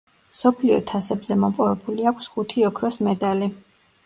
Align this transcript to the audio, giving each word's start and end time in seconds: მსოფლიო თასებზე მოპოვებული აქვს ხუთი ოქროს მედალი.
მსოფლიო 0.35 0.79
თასებზე 0.91 1.37
მოპოვებული 1.43 2.09
აქვს 2.13 2.31
ხუთი 2.33 2.67
ოქროს 2.71 2.99
მედალი. 3.11 3.53